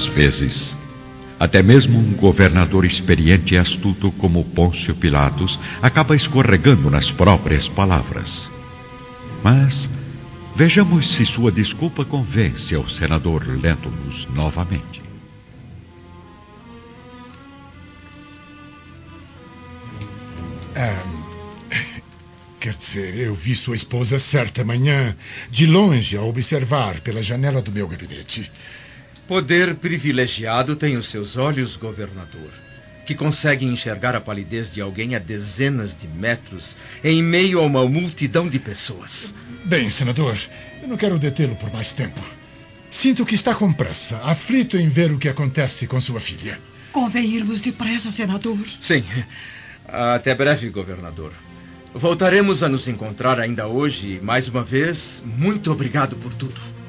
Às 0.00 0.06
vezes, 0.06 0.74
até 1.38 1.62
mesmo 1.62 1.98
um 1.98 2.14
governador 2.14 2.86
experiente 2.86 3.52
e 3.52 3.58
astuto 3.58 4.10
como 4.12 4.42
Pôncio 4.42 4.94
Pilatos 4.94 5.60
acaba 5.82 6.16
escorregando 6.16 6.88
nas 6.88 7.10
próprias 7.10 7.68
palavras. 7.68 8.50
Mas 9.44 9.90
vejamos 10.56 11.06
se 11.06 11.26
sua 11.26 11.52
desculpa 11.52 12.02
convence 12.02 12.74
ao 12.74 12.88
senador 12.88 13.46
Lentulus 13.46 14.26
novamente. 14.34 15.02
Quer 22.58 22.72
dizer, 22.74 23.18
eu 23.18 23.34
vi 23.34 23.54
sua 23.54 23.74
esposa 23.74 24.18
certa 24.18 24.64
manhã, 24.64 25.14
de 25.50 25.66
longe, 25.66 26.16
a 26.16 26.22
observar 26.22 27.02
pela 27.02 27.22
janela 27.22 27.60
do 27.60 27.70
meu 27.70 27.86
gabinete. 27.86 28.50
Poder 29.30 29.76
privilegiado 29.76 30.74
tem 30.74 30.96
os 30.96 31.08
seus 31.08 31.36
olhos, 31.36 31.76
governador, 31.76 32.50
que 33.06 33.14
conseguem 33.14 33.68
enxergar 33.68 34.16
a 34.16 34.20
palidez 34.20 34.72
de 34.74 34.80
alguém 34.80 35.14
a 35.14 35.20
dezenas 35.20 35.96
de 35.96 36.08
metros 36.08 36.76
em 37.04 37.22
meio 37.22 37.60
a 37.60 37.62
uma 37.62 37.88
multidão 37.88 38.48
de 38.48 38.58
pessoas. 38.58 39.32
Bem, 39.64 39.88
senador, 39.88 40.36
eu 40.82 40.88
não 40.88 40.96
quero 40.96 41.16
detê-lo 41.16 41.54
por 41.54 41.72
mais 41.72 41.92
tempo. 41.92 42.20
Sinto 42.90 43.24
que 43.24 43.36
está 43.36 43.54
com 43.54 43.72
pressa, 43.72 44.16
aflito 44.16 44.76
em 44.76 44.88
ver 44.88 45.12
o 45.12 45.18
que 45.18 45.28
acontece 45.28 45.86
com 45.86 46.00
sua 46.00 46.18
filha. 46.18 46.58
Convém 46.90 47.36
irmos 47.36 47.60
depressa, 47.60 48.10
senador. 48.10 48.58
Sim. 48.80 49.04
Até 49.86 50.34
breve, 50.34 50.70
governador. 50.70 51.32
Voltaremos 51.94 52.64
a 52.64 52.68
nos 52.68 52.88
encontrar 52.88 53.38
ainda 53.38 53.68
hoje 53.68 54.14
e, 54.16 54.20
mais 54.20 54.48
uma 54.48 54.64
vez, 54.64 55.22
muito 55.24 55.70
obrigado 55.70 56.16
por 56.16 56.34
tudo. 56.34 56.79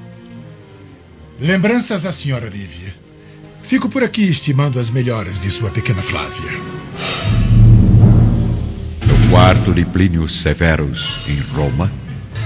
Lembranças 1.41 2.05
à 2.05 2.11
senhora 2.11 2.47
Lívia. 2.47 2.93
Fico 3.63 3.89
por 3.89 4.03
aqui 4.03 4.29
estimando 4.29 4.79
as 4.79 4.91
melhoras 4.91 5.39
de 5.39 5.49
sua 5.49 5.71
pequena 5.71 6.03
Flávia. 6.03 6.51
No 9.03 9.29
quarto 9.31 9.73
de 9.73 9.83
Plínio 9.83 10.29
Severus, 10.29 11.03
em 11.27 11.39
Roma, 11.39 11.91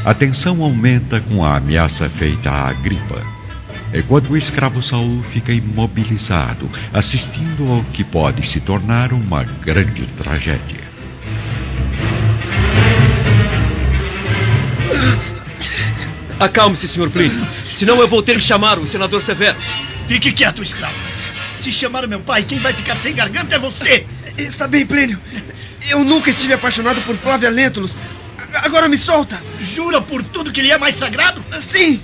a 0.06 0.14
tensão 0.14 0.64
aumenta 0.64 1.20
com 1.20 1.44
a 1.44 1.58
ameaça 1.58 2.08
feita 2.08 2.50
à 2.50 2.72
gripa. 2.72 3.22
Enquanto 3.94 4.30
o 4.30 4.38
escravo 4.38 4.82
Saul 4.82 5.22
fica 5.24 5.52
imobilizado, 5.52 6.70
assistindo 6.94 7.70
ao 7.70 7.84
que 7.92 8.06
pode 8.06 8.48
se 8.48 8.62
tornar 8.62 9.12
uma 9.12 9.44
grande 9.44 10.06
tragédia. 10.18 10.85
Acalme-se, 16.40 16.88
Sr. 16.88 17.10
Plínio. 17.10 17.48
Senão 17.72 18.00
eu 18.00 18.08
vou 18.08 18.22
ter 18.22 18.36
que 18.36 18.44
chamar 18.44 18.78
o 18.78 18.88
senador 18.88 19.22
Severus. 19.22 19.64
Fique 20.08 20.32
quieto, 20.32 20.62
escravo. 20.62 20.96
Se 21.62 21.72
chamar 21.72 22.08
meu 22.08 22.20
pai, 22.20 22.44
quem 22.44 22.60
vai 22.60 22.74
ficar 22.74 22.98
sem 22.98 23.16
garganta 23.16 23.56
é 23.56 23.60
você. 23.60 24.06
Está 24.38 24.68
bem, 24.68 24.86
Plínio. 24.86 25.20
Eu 25.90 26.04
nunca 26.04 26.30
estive 26.30 26.54
apaixonado 26.54 27.02
por 27.02 27.16
Flávia 27.18 27.50
Lentulus. 27.50 27.92
Agora 28.54 28.90
me 28.90 28.98
solta. 28.98 29.42
Jura 29.60 30.02
por 30.02 30.22
tudo 30.24 30.52
que 30.52 30.62
lhe 30.62 30.72
é 30.72 30.78
mais 30.78 30.96
sagrado? 30.96 31.44
Sim. 31.72 32.02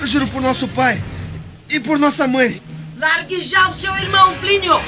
Eu 0.00 0.06
juro 0.06 0.26
por 0.28 0.42
nosso 0.42 0.66
pai 0.68 1.02
e 1.70 1.78
por 1.78 1.98
nossa 1.98 2.26
mãe. 2.26 2.60
Largue 2.98 3.42
já 3.42 3.68
o 3.68 3.74
seu 3.74 3.96
irmão, 3.96 4.34
Plínio. 4.38 4.80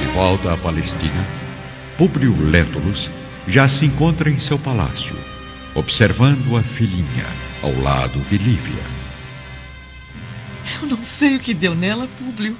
De 0.00 0.06
volta 0.14 0.54
à 0.54 0.56
Palestina, 0.56 1.26
Públio 1.98 2.34
Lentulus 2.40 3.10
já 3.46 3.68
se 3.68 3.84
encontra 3.84 4.30
em 4.30 4.38
seu 4.38 4.58
palácio, 4.58 5.16
observando 5.74 6.56
a 6.56 6.62
filhinha 6.62 7.26
ao 7.62 7.78
lado 7.80 8.18
de 8.30 8.38
Lívia. 8.38 8.82
Eu 10.80 10.88
não 10.88 10.98
sei 11.04 11.36
o 11.36 11.40
que 11.40 11.52
deu 11.52 11.74
nela, 11.74 12.08
Públio. 12.18 12.56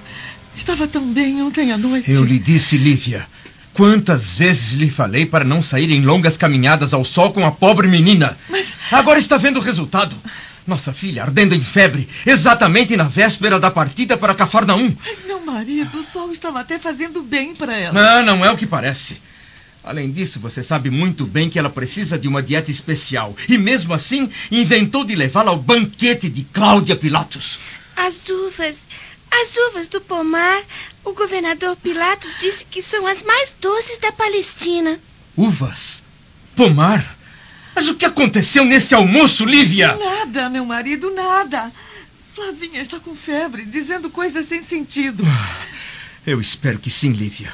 Estava 0.56 0.88
tão 0.88 1.12
bem 1.12 1.42
ontem 1.42 1.70
à 1.72 1.78
noite. 1.78 2.10
Eu 2.10 2.24
lhe 2.24 2.38
disse, 2.38 2.76
Lívia. 2.76 3.26
Quantas 3.72 4.34
vezes 4.34 4.72
lhe 4.72 4.90
falei 4.90 5.24
para 5.24 5.44
não 5.44 5.62
sair 5.62 5.90
em 5.90 6.04
longas 6.04 6.36
caminhadas 6.36 6.92
ao 6.92 7.04
sol 7.04 7.32
com 7.32 7.46
a 7.46 7.52
pobre 7.52 7.86
menina? 7.86 8.36
Mas. 8.48 8.74
Agora 8.90 9.18
está 9.18 9.36
vendo 9.36 9.58
o 9.58 9.62
resultado. 9.62 10.14
Nossa 10.66 10.92
filha 10.92 11.22
ardendo 11.22 11.54
em 11.54 11.62
febre, 11.62 12.08
exatamente 12.26 12.96
na 12.96 13.04
véspera 13.04 13.58
da 13.58 13.70
partida 13.70 14.16
para 14.16 14.34
Cafarnaum. 14.34 14.94
Mas 15.04 15.24
meu 15.24 15.40
marido, 15.40 15.98
o 15.98 16.02
sol 16.02 16.30
estava 16.30 16.60
até 16.60 16.78
fazendo 16.78 17.22
bem 17.22 17.54
para 17.54 17.76
ela. 17.76 18.22
Não, 18.22 18.36
não 18.36 18.44
é 18.44 18.50
o 18.50 18.56
que 18.56 18.66
parece. 18.66 19.20
Além 19.82 20.10
disso, 20.10 20.38
você 20.38 20.62
sabe 20.62 20.90
muito 20.90 21.24
bem 21.24 21.48
que 21.48 21.58
ela 21.58 21.70
precisa 21.70 22.18
de 22.18 22.28
uma 22.28 22.42
dieta 22.42 22.70
especial. 22.70 23.34
E 23.48 23.56
mesmo 23.56 23.94
assim, 23.94 24.30
inventou 24.50 25.04
de 25.04 25.14
levá-la 25.14 25.50
ao 25.50 25.58
banquete 25.58 26.28
de 26.28 26.44
Cláudia 26.44 26.94
Pilatos. 26.94 27.58
As 27.96 28.28
uvas. 28.28 28.78
As 29.30 29.56
uvas 29.68 29.88
do 29.88 30.00
pomar. 30.00 30.62
O 31.02 31.12
governador 31.12 31.76
Pilatos 31.76 32.36
disse 32.38 32.64
que 32.64 32.82
são 32.82 33.06
as 33.06 33.22
mais 33.22 33.54
doces 33.60 33.98
da 33.98 34.12
Palestina. 34.12 34.98
Uvas? 35.36 36.02
Pomar? 36.54 37.16
Mas 37.74 37.88
o 37.88 37.94
que 37.94 38.04
aconteceu 38.04 38.64
nesse 38.64 38.94
almoço, 38.94 39.44
Lívia? 39.44 39.96
Nada, 39.96 40.50
meu 40.50 40.66
marido, 40.66 41.10
nada. 41.14 41.72
Flavinha 42.34 42.82
está 42.82 43.00
com 43.00 43.14
febre, 43.14 43.64
dizendo 43.64 44.10
coisas 44.10 44.46
sem 44.48 44.62
sentido. 44.62 45.24
Eu 46.26 46.40
espero 46.40 46.78
que 46.78 46.90
sim, 46.90 47.12
Lívia. 47.12 47.52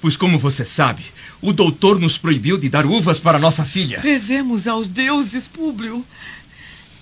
Pois, 0.00 0.16
como 0.16 0.38
você 0.38 0.64
sabe, 0.64 1.04
o 1.40 1.52
doutor 1.52 2.00
nos 2.00 2.16
proibiu 2.18 2.56
de 2.56 2.68
dar 2.68 2.86
uvas 2.86 3.18
para 3.18 3.38
nossa 3.38 3.64
filha. 3.64 4.00
Rezemos 4.00 4.66
aos 4.66 4.88
deuses, 4.88 5.46
Públio. 5.46 6.04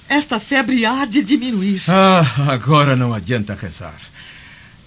Esta 0.08 0.38
febre 0.38 0.84
há 0.84 1.04
de 1.04 1.22
diminuir. 1.22 1.82
Ah, 1.88 2.52
agora 2.52 2.94
não 2.94 3.14
adianta 3.14 3.54
rezar. 3.54 3.98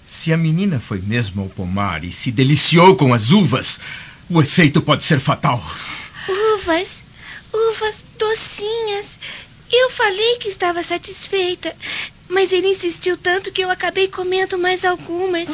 Se 0.06 0.32
a 0.32 0.36
menina 0.36 0.80
foi 0.80 1.00
mesmo 1.00 1.42
ao 1.42 1.48
pomar 1.48 2.04
e 2.04 2.12
se 2.12 2.30
deliciou 2.30 2.96
com 2.96 3.12
as 3.12 3.30
uvas, 3.30 3.80
o 4.28 4.40
efeito 4.40 4.80
pode 4.80 5.04
ser 5.04 5.20
fatal. 5.20 5.62
Uvas, 6.28 7.02
uvas 7.52 8.04
docinhas. 8.18 9.18
Eu 9.70 9.90
falei 9.90 10.36
que 10.38 10.48
estava 10.48 10.82
satisfeita, 10.82 11.74
mas 12.28 12.52
ele 12.52 12.68
insistiu 12.68 13.16
tanto 13.16 13.52
que 13.52 13.62
eu 13.62 13.70
acabei 13.70 14.08
comendo 14.08 14.58
mais 14.58 14.84
algumas. 14.84 15.48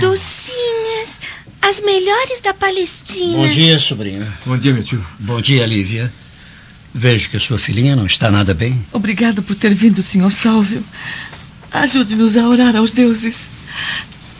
Docinhas, 0.00 1.20
as 1.64 1.80
melhores 1.80 2.42
da 2.42 2.52
Palestina. 2.52 3.38
Bom 3.38 3.48
dia, 3.48 3.78
sobrinho. 3.78 4.30
Bom 4.44 4.58
dia, 4.58 4.74
meu 4.74 4.84
tio. 4.84 5.04
Bom 5.18 5.40
dia, 5.40 5.64
Lívia. 5.64 6.12
Vejo 6.92 7.30
que 7.30 7.38
a 7.38 7.40
sua 7.40 7.58
filhinha 7.58 7.96
não 7.96 8.04
está 8.04 8.30
nada 8.30 8.52
bem. 8.52 8.84
Obrigado 8.92 9.42
por 9.42 9.56
ter 9.56 9.74
vindo, 9.74 10.02
Sr. 10.02 10.30
Sálvio. 10.30 10.84
Ajude-nos 11.72 12.36
a 12.36 12.46
orar 12.46 12.76
aos 12.76 12.90
deuses. 12.90 13.48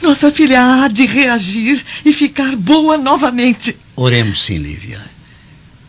Nossa 0.02 0.30
filha 0.30 0.84
há 0.84 0.88
de 0.88 1.06
reagir 1.06 1.82
e 2.04 2.12
ficar 2.12 2.54
boa 2.56 2.98
novamente. 2.98 3.74
Oremos 3.96 4.44
sim, 4.44 4.58
Lívia. 4.58 5.00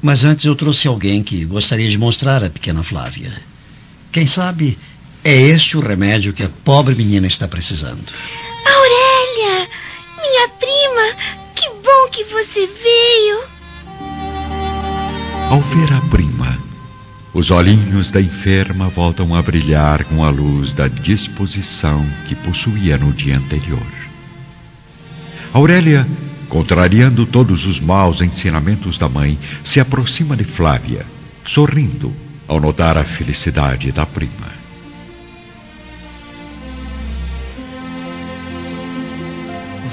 Mas 0.02 0.23
antes 0.23 0.46
eu 0.46 0.56
trouxe 0.56 0.88
alguém 0.88 1.22
que 1.22 1.44
gostaria 1.44 1.90
de 1.90 1.97
mostrar 1.97 2.46
à 2.46 2.50
pequena 2.50 2.81
Flávia. 2.81 3.34
Quem 4.09 4.25
sabe 4.25 4.78
é 5.22 5.35
este 5.35 5.75
o 5.75 5.81
remédio 5.81 6.31
que 6.31 6.44
a 6.44 6.50
pobre 6.63 6.96
menina 6.96 7.28
está 7.28 7.46
precisando. 7.46 8.06
Aurélia, 8.66 9.67
minha 10.35 10.50
prima, 10.50 11.16
que 11.56 11.69
bom 11.69 12.09
que 12.12 12.25
você 12.25 12.68
veio. 12.68 13.40
Ao 15.50 15.62
ver 15.62 15.94
a 15.94 16.01
prima, 16.09 16.57
os 17.34 17.51
olhinhos 17.51 18.12
da 18.12 18.19
enferma 18.19 18.90
voltam 18.90 19.34
a 19.34 19.41
brilhar 19.41 20.03
com 20.03 20.25
a 20.25 20.29
luz 20.29 20.73
da 20.73 20.90
disposição 20.90 22.06
que 22.28 22.35
possuía 22.35 22.97
no 22.97 23.13
dia 23.13 23.38
anterior. 23.38 23.79
Aurélia, 25.53 26.05
contrariando 26.49 27.26
todos 27.26 27.66
os 27.66 27.79
maus 27.79 28.20
ensinamentos 28.20 28.97
da 28.97 29.08
mãe, 29.08 29.40
se 29.64 29.79
aproxima 29.79 30.35
de 30.35 30.43
Flávia, 30.43 31.05
sorrindo 31.46 32.14
ao 32.46 32.59
notar 32.59 32.97
a 32.97 33.05
felicidade 33.05 33.90
da 33.93 34.05
prima. 34.05 34.54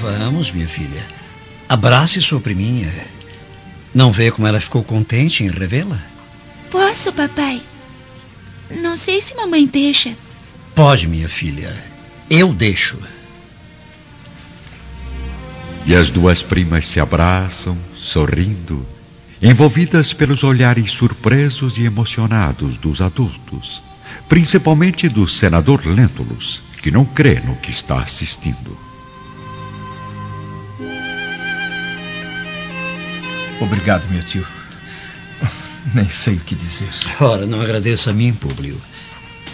Vamos, 0.03 0.51
minha 0.51 0.67
filha. 0.67 1.01
Abrace 1.69 2.21
sua 2.21 2.41
priminha. 2.41 2.91
Não 3.95 4.11
vê 4.11 4.29
como 4.31 4.45
ela 4.45 4.59
ficou 4.59 4.83
contente 4.83 5.45
em 5.45 5.47
revê-la? 5.49 5.97
Posso, 6.69 7.13
papai? 7.13 7.61
Não 8.69 8.97
sei 8.97 9.21
se 9.21 9.33
mamãe 9.33 9.65
deixa. 9.65 10.13
Pode, 10.75 11.07
minha 11.07 11.29
filha. 11.29 11.73
Eu 12.29 12.51
deixo. 12.53 12.97
E 15.85 15.95
as 15.95 16.09
duas 16.09 16.41
primas 16.41 16.85
se 16.85 16.99
abraçam, 16.99 17.77
sorrindo, 17.95 18.85
envolvidas 19.41 20.11
pelos 20.11 20.43
olhares 20.43 20.91
surpresos 20.91 21.77
e 21.77 21.85
emocionados 21.85 22.77
dos 22.77 22.99
adultos, 22.99 23.81
principalmente 24.27 25.07
do 25.07 25.29
senador 25.29 25.85
Lentulus, 25.85 26.61
que 26.81 26.91
não 26.91 27.05
crê 27.05 27.39
no 27.39 27.55
que 27.55 27.71
está 27.71 28.01
assistindo. 28.01 28.92
Obrigado, 33.63 34.05
meu 34.11 34.21
tio. 34.23 34.45
Nem 35.93 36.09
sei 36.09 36.35
o 36.35 36.39
que 36.41 36.53
dizer. 36.53 36.89
Ora, 37.19 37.45
não 37.45 37.61
agradeça 37.61 38.09
a 38.09 38.13
mim, 38.13 38.33
Públio. 38.33 38.79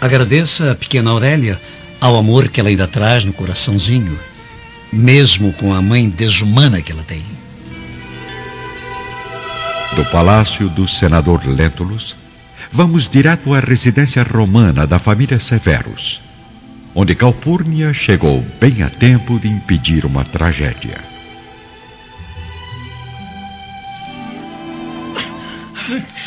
Agradeça 0.00 0.72
a 0.72 0.74
pequena 0.74 1.10
Aurélia 1.10 1.60
ao 2.00 2.16
amor 2.16 2.48
que 2.48 2.58
ela 2.58 2.68
ainda 2.68 2.88
traz 2.88 3.24
no 3.24 3.32
coraçãozinho, 3.32 4.18
mesmo 4.92 5.52
com 5.52 5.72
a 5.72 5.80
mãe 5.80 6.08
desumana 6.08 6.82
que 6.82 6.90
ela 6.90 7.04
tem. 7.04 7.22
Do 9.94 10.04
palácio 10.06 10.68
do 10.68 10.88
senador 10.88 11.46
Lentulus, 11.46 12.16
vamos 12.72 13.08
direto 13.08 13.54
à 13.54 13.60
residência 13.60 14.24
romana 14.24 14.88
da 14.88 14.98
família 14.98 15.38
Severus, 15.38 16.20
onde 16.96 17.14
Calpurnia 17.14 17.94
chegou 17.94 18.44
bem 18.60 18.82
a 18.82 18.90
tempo 18.90 19.38
de 19.38 19.46
impedir 19.46 20.04
uma 20.04 20.24
tragédia. 20.24 21.09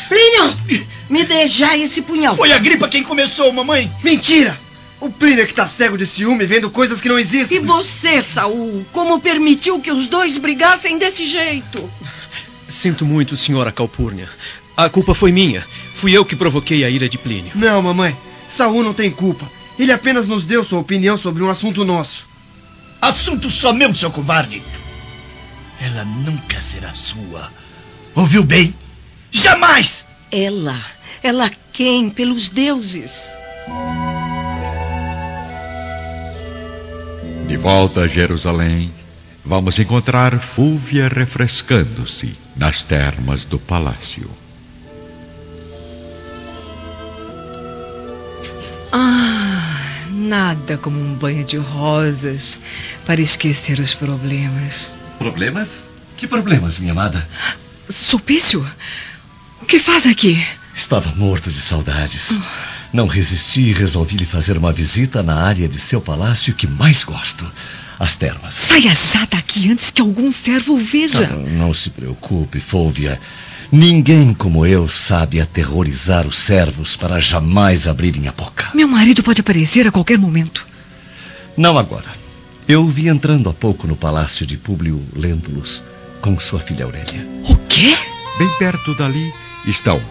Plínio, 0.10 0.86
me 1.10 1.24
dê 1.24 1.48
já 1.48 1.78
esse 1.78 2.02
punhal. 2.02 2.36
Foi 2.36 2.52
a 2.52 2.60
gripa 2.60 2.88
quem 2.88 3.04
começou, 3.04 3.52
mamãe. 3.52 3.92
Mentira! 4.04 4.60
O 5.00 5.10
Plínio 5.10 5.44
é 5.44 5.46
que 5.46 5.54
tá 5.54 5.68
cego 5.68 5.98
de 5.98 6.06
ciúme, 6.06 6.46
vendo 6.46 6.70
coisas 6.70 7.02
que 7.02 7.10
não 7.10 7.20
existem. 7.20 7.58
E 7.58 7.60
você, 7.60 8.22
Saul, 8.22 8.86
como 8.94 9.20
permitiu 9.20 9.80
que 9.82 9.92
os 9.92 10.08
dois 10.08 10.38
brigassem 10.38 10.98
desse 10.98 11.28
jeito? 11.28 11.92
Sinto 12.70 13.06
muito, 13.06 13.36
senhora 13.36 13.72
Calpurnia. 13.72 14.30
A 14.76 14.90
culpa 14.90 15.14
foi 15.14 15.32
minha. 15.32 15.66
Fui 15.96 16.14
eu 16.14 16.24
que 16.24 16.36
provoquei 16.36 16.84
a 16.86 16.90
ira 16.90 17.10
de 17.10 17.18
Plínio. 17.18 17.52
Não, 17.54 17.82
mamãe. 17.82 18.16
Saul 18.48 18.84
não 18.84 18.94
tem 18.94 19.12
culpa. 19.12 19.50
Ele 19.78 19.92
apenas 19.92 20.28
nos 20.28 20.46
deu 20.46 20.64
sua 20.64 20.80
opinião 20.80 21.18
sobre 21.18 21.44
um 21.44 21.50
assunto 21.50 21.84
nosso. 21.84 22.26
Assunto 23.02 23.50
só 23.50 23.74
meu, 23.74 23.94
seu 23.94 24.10
covarde. 24.10 24.64
Ela 25.82 26.06
nunca 26.06 26.62
será 26.62 26.94
sua. 26.94 27.52
Ouviu 28.16 28.44
bem? 28.44 28.74
Jamais! 29.34 30.06
Ela. 30.32 30.80
Ela 31.24 31.52
quem? 31.74 32.10
Pelos 32.10 32.50
deuses. 32.50 33.12
De 37.48 37.58
volta 37.58 38.02
a 38.02 38.08
Jerusalém, 38.08 38.92
vamos 39.44 39.80
encontrar 39.80 40.40
Fúvia 40.40 41.08
refrescando-se 41.08 42.38
nas 42.56 42.84
termas 42.84 43.44
do 43.44 43.58
palácio. 43.58 44.30
Ah, 48.92 50.06
nada 50.10 50.78
como 50.78 51.00
um 51.00 51.16
banho 51.16 51.44
de 51.44 51.58
rosas 51.58 52.58
para 53.06 53.20
esquecer 53.20 53.80
os 53.80 53.96
problemas. 53.96 54.94
Problemas? 55.18 55.88
Que 56.18 56.28
problemas, 56.28 56.78
minha 56.78 56.92
amada? 56.92 57.28
Sulpício? 57.90 58.66
O 59.64 59.66
que 59.66 59.80
faz 59.80 60.06
aqui? 60.06 60.46
Estava 60.76 61.16
morto 61.16 61.50
de 61.50 61.62
saudades. 61.62 62.38
Não 62.92 63.08
resisti 63.08 63.62
e 63.62 63.72
resolvi 63.72 64.18
lhe 64.18 64.26
fazer 64.26 64.58
uma 64.58 64.74
visita 64.74 65.24
na 65.24 65.36
área 65.36 65.70
de 65.70 65.80
seu 65.80 66.02
palácio 66.02 66.54
que 66.54 66.68
mais 66.68 67.06
gosto. 67.06 67.50
As 67.98 68.14
termas. 68.14 68.56
Saia 68.56 68.94
já 68.94 69.24
daqui 69.24 69.72
antes 69.72 69.90
que 69.90 70.02
algum 70.02 70.30
servo 70.32 70.74
o 70.74 70.80
veja. 70.80 71.28
Não, 71.28 71.68
não 71.68 71.74
se 71.74 71.90
preocupe, 71.90 72.60
Fólvia. 72.60 73.22
Ninguém 73.72 74.34
como 74.34 74.66
eu 74.66 74.90
sabe 74.90 75.40
aterrorizar 75.40 76.28
os 76.28 76.40
servos 76.40 76.98
para 76.98 77.22
jamais 77.22 77.88
abrirem 77.88 78.28
a 78.28 78.34
boca. 78.34 78.68
Meu 78.74 78.90
marido 78.90 79.24
pode 79.24 79.40
aparecer 79.40 79.88
a 79.88 79.94
qualquer 79.94 80.18
momento. 80.18 80.68
Não 81.56 81.78
agora. 81.78 82.10
Eu 82.68 82.84
o 82.84 82.90
vi 82.90 83.08
entrando 83.08 83.50
há 83.50 83.54
pouco 83.54 83.88
no 83.88 83.96
palácio 83.96 84.46
de 84.46 84.58
Públio 84.58 85.02
Lentulus 85.16 85.82
com 86.20 86.38
sua 86.38 86.60
filha 86.60 86.84
Aurélia. 86.84 87.26
O 87.48 87.56
quê? 87.70 87.98
Bem 88.38 88.50
perto 88.60 88.94
dali 88.96 89.32
estão 89.66 90.02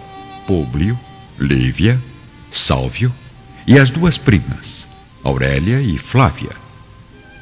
Públio, 0.46 0.98
Lívia, 1.38 2.00
Sálvio 2.50 3.12
e 3.66 3.78
as 3.78 3.90
duas 3.90 4.18
primas, 4.18 4.86
Aurélia 5.22 5.80
e 5.80 5.98
Flávia. 5.98 6.50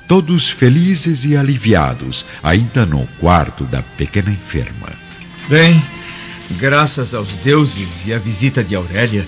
Todos 0.08 0.48
felizes 0.50 1.24
e 1.24 1.36
aliviados, 1.36 2.26
ainda 2.42 2.84
no 2.84 3.06
quarto 3.18 3.64
da 3.64 3.82
pequena 3.82 4.30
enferma. 4.30 4.92
Bem, 5.48 5.82
graças 6.58 7.14
aos 7.14 7.28
deuses 7.36 7.88
e 8.04 8.12
à 8.12 8.18
visita 8.18 8.62
de 8.62 8.74
Aurélia, 8.74 9.26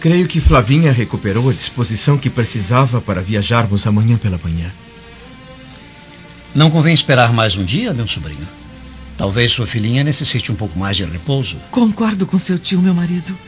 creio 0.00 0.28
que 0.28 0.40
Flavinha 0.40 0.92
recuperou 0.92 1.48
a 1.48 1.54
disposição 1.54 2.18
que 2.18 2.28
precisava 2.28 3.00
para 3.00 3.22
viajarmos 3.22 3.86
amanhã 3.86 4.18
pela 4.18 4.38
manhã. 4.42 4.70
Não 6.54 6.70
convém 6.70 6.92
esperar 6.92 7.32
mais 7.32 7.56
um 7.56 7.64
dia, 7.64 7.94
meu 7.94 8.06
sobrinho? 8.06 8.46
Talvez 9.22 9.52
sua 9.52 9.68
filhinha 9.68 10.02
necessite 10.02 10.50
um 10.50 10.56
pouco 10.56 10.76
mais 10.76 10.96
de 10.96 11.04
repouso. 11.04 11.56
Concordo 11.70 12.26
com 12.26 12.40
seu 12.40 12.58
tio, 12.58 12.82
meu 12.82 12.92
marido. 12.92 13.38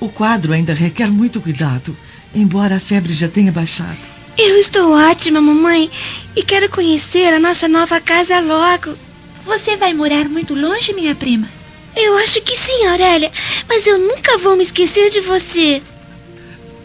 O 0.00 0.08
quadro 0.08 0.52
ainda 0.52 0.74
requer 0.74 1.06
muito 1.06 1.40
cuidado, 1.40 1.96
embora 2.34 2.74
a 2.74 2.80
febre 2.80 3.12
já 3.12 3.28
tenha 3.28 3.52
baixado. 3.52 4.00
Eu 4.36 4.56
estou 4.56 4.90
ótima, 4.96 5.40
mamãe, 5.40 5.88
e 6.34 6.42
quero 6.42 6.68
conhecer 6.68 7.32
a 7.32 7.38
nossa 7.38 7.68
nova 7.68 8.00
casa 8.00 8.40
logo. 8.40 8.98
Você 9.44 9.76
vai 9.76 9.94
morar 9.94 10.28
muito 10.28 10.56
longe, 10.56 10.92
minha 10.92 11.14
prima? 11.14 11.48
Eu 11.94 12.18
acho 12.18 12.42
que 12.42 12.56
sim, 12.56 12.86
Aurélia, 12.86 13.30
mas 13.68 13.86
eu 13.86 13.98
nunca 14.00 14.38
vou 14.38 14.56
me 14.56 14.64
esquecer 14.64 15.08
de 15.10 15.20
você. 15.20 15.80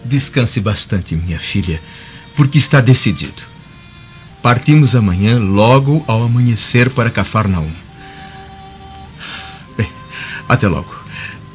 Descanse 0.06 0.62
bastante, 0.62 1.16
minha 1.16 1.40
filha, 1.40 1.82
porque 2.36 2.60
está 2.60 2.82
decidido. 2.82 3.42
Partimos 4.44 4.96
amanhã, 4.96 5.40
logo 5.40 6.06
ao 6.08 6.22
amanhecer, 6.22 6.92
para 6.92 7.10
Cafarnaum. 7.10 7.72
Até 10.52 10.68
logo. 10.68 10.94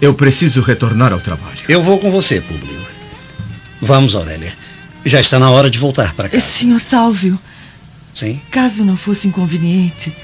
Eu 0.01 0.15
preciso 0.15 0.63
retornar 0.63 1.13
ao 1.13 1.21
trabalho. 1.21 1.59
Eu 1.69 1.83
vou 1.83 1.99
com 1.99 2.11
você, 2.11 2.41
Públio. 2.41 2.81
Vamos, 3.79 4.15
Aurélia. 4.15 4.55
Já 5.05 5.21
está 5.21 5.39
na 5.39 5.51
hora 5.51 5.69
de 5.69 5.79
voltar 5.79 6.15
para 6.15 6.31
casa. 6.31 6.43
Senhor 6.43 6.81
Sálvio. 6.81 7.39
Sim? 8.15 8.41
Caso 8.51 8.83
não 8.83 8.97
fosse 8.97 9.29
inconveniente, 9.29 10.17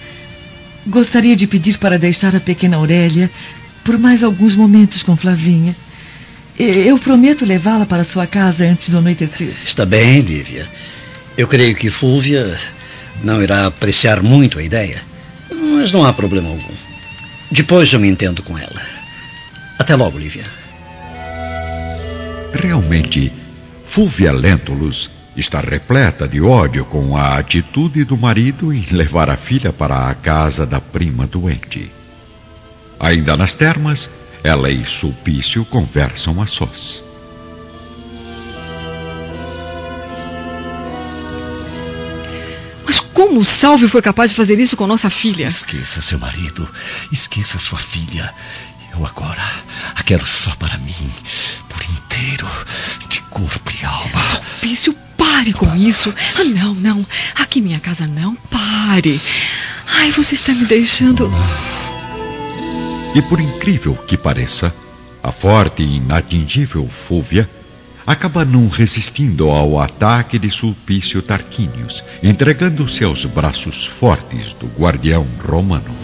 gostaria 0.86 1.36
de 1.36 1.46
pedir 1.46 1.76
para 1.76 1.98
deixar 1.98 2.34
a 2.34 2.40
pequena 2.40 2.78
Aurélia 2.78 3.30
por 3.84 3.98
mais 3.98 4.24
alguns 4.24 4.56
momentos 4.56 5.02
com 5.02 5.14
Flavinha. 5.14 5.76
Eu 6.58 6.98
prometo 6.98 7.44
levá-la 7.44 7.84
para 7.84 8.04
sua 8.04 8.26
casa 8.26 8.64
antes 8.64 8.88
do 8.88 8.96
anoitecer. 8.96 9.52
Está 9.66 9.84
bem, 9.84 10.20
Lívia. 10.20 10.66
Eu 11.36 11.46
creio 11.46 11.76
que 11.76 11.90
Fúvia 11.90 12.58
não 13.22 13.42
irá 13.42 13.66
apreciar 13.66 14.22
muito 14.22 14.58
a 14.58 14.62
ideia, 14.62 15.02
mas 15.50 15.92
não 15.92 16.06
há 16.06 16.12
problema 16.14 16.48
algum. 16.48 16.91
Depois 17.52 17.92
eu 17.92 18.00
me 18.00 18.08
entendo 18.08 18.42
com 18.42 18.56
ela. 18.56 18.80
Até 19.78 19.94
logo, 19.94 20.18
Lívia. 20.18 20.46
Realmente, 22.54 23.30
Fúvia 23.84 24.32
Lentulus 24.32 25.10
está 25.36 25.60
repleta 25.60 26.26
de 26.26 26.40
ódio 26.40 26.86
com 26.86 27.14
a 27.14 27.36
atitude 27.36 28.04
do 28.04 28.16
marido 28.16 28.72
em 28.72 28.86
levar 28.90 29.28
a 29.28 29.36
filha 29.36 29.70
para 29.70 30.08
a 30.08 30.14
casa 30.14 30.64
da 30.64 30.80
prima 30.80 31.26
doente. 31.26 31.92
Ainda 32.98 33.36
nas 33.36 33.52
termas, 33.52 34.08
ela 34.42 34.70
e 34.70 34.86
Sulpício 34.86 35.62
conversam 35.66 36.40
a 36.40 36.46
sós. 36.46 37.04
Como 43.32 43.40
o 43.40 43.44
Salvio 43.46 43.88
foi 43.88 44.02
capaz 44.02 44.30
de 44.30 44.36
fazer 44.36 44.60
isso 44.60 44.76
com 44.76 44.86
nossa 44.86 45.08
filha? 45.08 45.48
Esqueça 45.48 46.02
seu 46.02 46.18
marido, 46.18 46.68
esqueça 47.10 47.58
sua 47.58 47.78
filha. 47.78 48.30
Eu 48.92 49.06
agora 49.06 49.42
a 49.94 50.02
quero 50.02 50.26
só 50.26 50.54
para 50.56 50.76
mim, 50.76 51.10
por 51.66 51.82
inteiro, 51.82 52.46
de 53.08 53.22
corpo 53.22 53.72
e 53.72 53.86
alma. 53.86 54.20
Sulpício, 54.20 54.94
pare 55.16 55.54
com 55.54 55.74
isso. 55.74 56.14
Ah, 56.38 56.44
não, 56.44 56.74
não. 56.74 57.06
Aqui 57.34 57.60
em 57.60 57.62
minha 57.62 57.80
casa 57.80 58.06
não. 58.06 58.34
Pare. 58.34 59.18
Ai, 59.86 60.10
você 60.10 60.34
está 60.34 60.52
me 60.52 60.66
deixando. 60.66 61.32
E 63.14 63.22
por 63.22 63.40
incrível 63.40 63.94
que 64.06 64.18
pareça, 64.18 64.74
a 65.22 65.32
forte 65.32 65.82
e 65.82 65.96
inatingível 65.96 66.86
Fúvia 67.08 67.48
acaba 68.06 68.44
não 68.44 68.68
resistindo 68.68 69.50
ao 69.50 69.80
ataque 69.80 70.38
de 70.38 70.50
Sulpício 70.50 71.22
Tarquínios, 71.22 72.02
entregando-se 72.22 73.04
aos 73.04 73.24
braços 73.24 73.86
fortes 73.86 74.52
do 74.54 74.66
guardião 74.66 75.26
romano. 75.44 75.94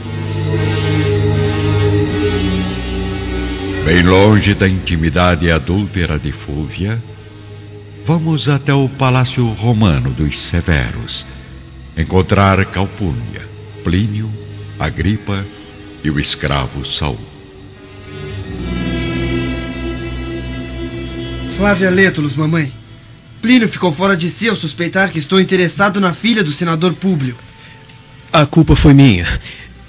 Bem 3.85 4.03
longe 4.03 4.55
da 4.55 4.69
intimidade 4.69 5.51
adúltera 5.51 6.19
de 6.19 6.31
Fúvia, 6.31 7.03
vamos 8.05 8.49
até 8.49 8.73
o 8.73 8.89
palácio 8.89 9.47
romano 9.49 10.11
dos 10.11 10.39
Severos, 10.39 11.27
encontrar 11.97 12.65
Calpurnia, 12.67 13.47
Plínio, 13.83 14.31
Agripa 14.79 15.45
e 16.05 16.11
o 16.11 16.21
escravo 16.21 16.85
Saul. 16.85 17.28
Flávia 21.59 21.91
Lentulus, 21.91 22.37
mamãe. 22.37 22.73
Plínio 23.43 23.69
ficou 23.69 23.93
fora 23.93 24.17
de 24.17 24.31
si 24.31 24.49
ao 24.49 24.55
suspeitar 24.55 25.11
que 25.11 25.19
estou 25.19 25.41
interessado 25.41 26.01
na 26.01 26.15
filha 26.15 26.45
do 26.45 26.53
senador 26.53 26.95
Públio. 26.95 27.37
A 28.33 28.47
culpa 28.47 28.77
foi 28.77 28.95
minha. 28.95 29.27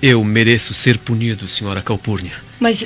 Eu 0.01 0.23
mereço 0.23 0.73
ser 0.73 0.97
punido, 0.97 1.47
senhora 1.47 1.83
Calpurnia. 1.83 2.33
Mas 2.59 2.83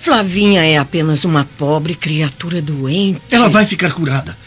Flavinha 0.00 0.62
é 0.62 0.78
apenas 0.78 1.24
uma 1.24 1.44
pobre 1.58 1.96
criatura 1.96 2.62
doente. 2.62 3.20
Ela 3.28 3.48
vai 3.48 3.66
ficar 3.66 3.90
curada. 3.90 4.38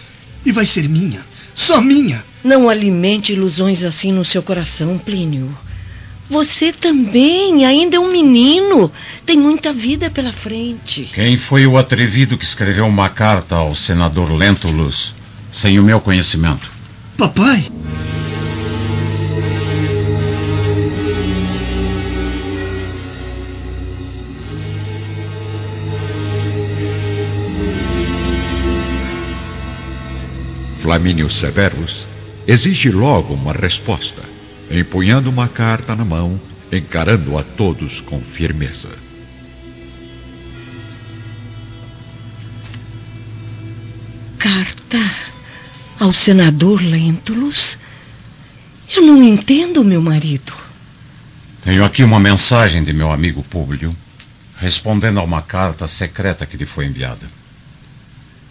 E 0.45 0.53
vai 0.53 0.65
ser 0.65 0.87
minha. 0.87 1.19
Só 1.53 1.81
minha. 1.81 2.23
Não 2.45 2.69
alimente 2.69 3.33
ilusões 3.33 3.83
assim 3.83 4.09
no 4.09 4.23
seu 4.23 4.41
coração, 4.41 4.97
Plínio. 4.97 5.53
Você 6.29 6.71
também 6.71 7.65
ainda 7.65 7.97
é 7.97 7.99
um 7.99 8.11
menino. 8.11 8.91
Tem 9.25 9.37
muita 9.37 9.71
vida 9.71 10.09
pela 10.09 10.33
frente. 10.33 11.09
Quem 11.13 11.37
foi 11.37 11.67
o 11.67 11.77
atrevido 11.77 12.37
que 12.37 12.45
escreveu 12.45 12.87
uma 12.87 13.09
carta 13.09 13.55
ao 13.55 13.75
senador 13.75 14.31
Lentulus 14.31 15.13
sem 15.51 15.79
o 15.79 15.83
meu 15.83 16.01
conhecimento? 16.01 16.71
Papai? 17.17 17.65
Flamínio 30.85 31.31
Severus 31.31 32.05
exige 32.45 32.91
logo 32.91 33.33
uma 33.33 33.53
resposta, 33.53 34.21
empunhando 34.69 35.29
uma 35.29 35.47
carta 35.47 35.95
na 35.95 36.05
mão, 36.05 36.39
encarando 36.71 37.37
a 37.37 37.43
todos 37.43 38.01
com 38.01 38.19
firmeza. 38.21 38.89
Carta 44.37 44.99
ao 45.99 46.13
senador 46.13 46.81
Lentulus? 46.81 47.77
Eu 48.95 49.01
não 49.01 49.23
entendo, 49.23 49.83
meu 49.83 50.01
marido. 50.01 50.53
Tenho 51.63 51.83
aqui 51.83 52.03
uma 52.03 52.19
mensagem 52.19 52.83
de 52.83 52.93
meu 52.93 53.11
amigo 53.11 53.43
Públio, 53.43 53.95
respondendo 54.57 55.19
a 55.19 55.23
uma 55.23 55.41
carta 55.41 55.87
secreta 55.87 56.45
que 56.45 56.57
lhe 56.57 56.65
foi 56.65 56.85
enviada. 56.85 57.27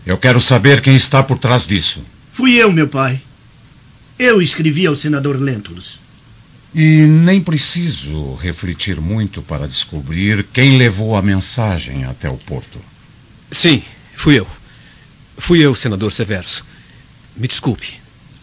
Eu 0.05 0.19
quero 0.19 0.41
saber 0.41 0.81
quem 0.81 0.97
está 0.97 1.23
por 1.23 1.39
trás 1.39 1.67
disso. 1.67 2.03
Fui 2.33 2.55
eu, 2.55 2.73
meu 2.73 2.89
pai. 2.89 3.21
Eu 4.19 4.43
escrevi 4.43 4.87
ao 4.87 4.97
senador 4.97 5.41
Lentulus. 5.41 6.04
E 6.75 7.07
nem 7.07 7.41
preciso 7.41 8.35
refletir 8.35 9.01
muito 9.01 9.41
para 9.41 9.69
descobrir 9.69 10.43
quem 10.53 10.77
levou 10.77 11.15
a 11.15 11.23
mensagem 11.23 12.05
até 12.05 12.29
o 12.29 12.37
porto. 12.37 12.81
Sim, 13.53 13.81
fui 14.17 14.41
eu. 14.41 14.49
Fui 15.39 15.61
eu, 15.61 15.73
senador 15.75 16.13
Severus. 16.13 16.65
Me 17.37 17.47
desculpe. 17.47 17.95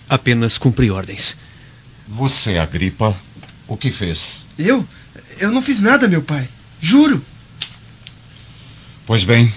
Apenas 0.08 0.58
cumpri 0.58 0.90
ordens. 0.90 1.36
Você, 2.08 2.58
Agripa, 2.58 3.18
o 3.68 3.76
que 3.76 3.92
fez? 3.92 4.46
Eu? 4.58 4.88
Eu 5.38 5.52
não 5.52 5.62
fiz 5.62 5.80
nada, 5.80 6.08
meu 6.08 6.22
pai. 6.22 6.48
Juro. 6.82 7.22
Pois 9.06 9.26
bem, 9.26 9.54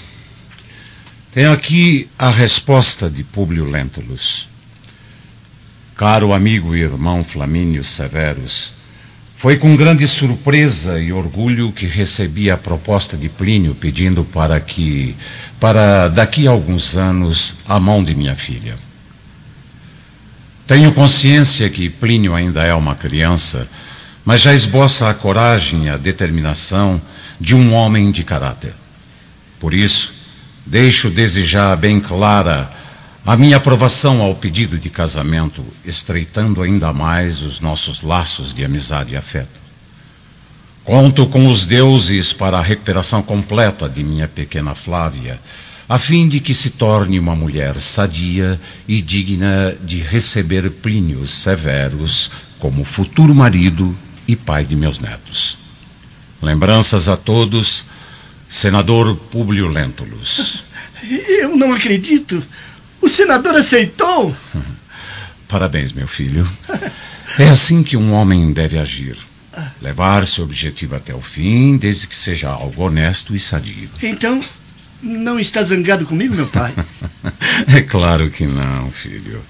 tenho 1.33 1.53
aqui 1.53 2.09
a 2.19 2.29
resposta 2.29 3.09
de 3.09 3.23
Públio 3.23 3.69
Lentulus. 3.71 4.49
Caro 5.97 6.33
amigo 6.33 6.75
e 6.75 6.81
irmão 6.81 7.23
Flamínio 7.23 7.85
Severus, 7.85 8.73
foi 9.37 9.57
com 9.57 9.77
grande 9.77 10.09
surpresa 10.09 10.99
e 10.99 11.13
orgulho 11.13 11.71
que 11.71 11.87
recebi 11.87 12.51
a 12.51 12.57
proposta 12.57 13.17
de 13.17 13.29
Plínio 13.29 13.77
pedindo 13.77 14.25
para 14.25 14.59
que, 14.59 15.15
para 15.61 16.09
daqui 16.09 16.49
a 16.49 16.51
alguns 16.51 16.97
anos, 16.97 17.55
a 17.65 17.79
mão 17.79 18.03
de 18.03 18.13
minha 18.13 18.35
filha. 18.35 18.75
Tenho 20.67 20.93
consciência 20.93 21.71
que 21.71 21.89
Plínio 21.89 22.35
ainda 22.35 22.65
é 22.65 22.75
uma 22.75 22.97
criança, 22.97 23.69
mas 24.25 24.41
já 24.41 24.53
esboça 24.53 25.09
a 25.09 25.15
coragem 25.15 25.85
e 25.85 25.91
a 25.91 25.97
determinação 25.97 27.01
de 27.41 27.55
um 27.55 27.73
homem 27.73 28.11
de 28.11 28.25
caráter. 28.25 28.73
Por 29.61 29.73
isso, 29.73 30.13
deixo 30.67 31.09
desejar 31.09 31.77
bem 31.77 32.01
clara 32.01 32.74
a 33.27 33.37
minha 33.37 33.57
aprovação 33.57 34.21
ao 34.21 34.35
pedido 34.35 34.79
de 34.79 34.91
casamento, 34.91 35.65
estreitando 35.85 36.61
ainda 36.61 36.93
mais 36.93 37.41
os 37.41 37.59
nossos 37.59 38.03
laços 38.03 38.53
de 38.53 38.63
amizade 38.63 39.15
e 39.15 39.17
afeto. 39.17 39.65
Conto 40.85 41.27
com 41.27 41.49
os 41.49 41.65
deuses 41.65 42.35
para 42.35 42.59
a 42.59 42.63
recuperação 42.63 43.23
completa 43.23 43.89
de 43.89 44.05
minha 44.05 44.29
pequena 44.29 44.75
Flávia, 44.75 45.41
a 45.89 45.99
fim 45.99 46.29
de 46.29 46.39
que 46.39 46.55
se 46.55 46.69
torne 46.69 47.19
uma 47.19 47.35
mulher 47.35 47.81
sadia 47.81 48.61
e 48.87 49.01
digna 49.01 49.75
de 49.83 50.01
receber 50.01 50.71
Plínio 50.71 51.27
Severus 51.27 52.31
como 52.59 52.85
futuro 52.85 53.35
marido 53.35 53.97
e 54.29 54.37
pai 54.37 54.67
de 54.67 54.77
meus 54.77 54.99
netos. 54.99 55.57
Lembranças 56.43 57.09
a 57.09 57.17
todos, 57.17 57.87
senador 58.51 59.17
Públio 59.17 59.69
Lentulus. 59.69 60.63
Eu 61.27 61.57
não 61.57 61.73
acredito. 61.73 62.43
O 63.05 63.09
senador 63.09 63.55
aceitou? 63.55 64.35
Parabéns, 65.47 65.93
meu 65.93 66.09
filho. 66.09 66.51
É 67.39 67.49
assim 67.49 67.83
que 67.83 67.99
um 67.99 68.13
homem 68.13 68.51
deve 68.51 68.79
agir. 68.79 69.19
Levar 69.81 70.27
seu 70.27 70.43
objetivo 70.43 70.97
até 70.97 71.15
o 71.15 71.21
fim, 71.21 71.77
desde 71.77 72.07
que 72.07 72.17
seja 72.17 72.49
algo 72.49 72.83
honesto 72.83 73.37
e 73.37 73.39
sadio. 73.39 73.91
Então, 74.03 74.43
não 75.03 75.39
está 75.39 75.63
zangado 75.63 76.07
comigo, 76.07 76.35
meu 76.35 76.49
pai? 76.49 76.75
é 77.69 77.83
claro 77.83 78.31
que 78.31 78.47
não, 78.47 78.91
filho. 78.91 79.43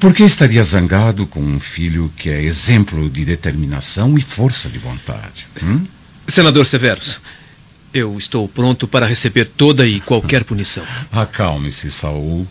Por 0.00 0.14
que 0.14 0.22
estaria 0.22 0.64
zangado 0.64 1.26
com 1.26 1.40
um 1.40 1.60
filho 1.60 2.10
que 2.16 2.30
é 2.30 2.42
exemplo 2.42 3.08
de 3.10 3.26
determinação 3.26 4.16
e 4.16 4.22
força 4.22 4.70
de 4.70 4.78
vontade? 4.78 5.46
Hum? 5.62 5.86
Senador 6.26 6.66
Severus, 6.66 7.20
eu 7.92 8.16
estou 8.18 8.48
pronto 8.48 8.88
para 8.88 9.06
receber 9.06 9.44
toda 9.44 9.86
e 9.86 10.00
qualquer 10.00 10.44
punição. 10.44 10.84
Acalme-se, 11.12 11.90
Saul. 11.90 12.46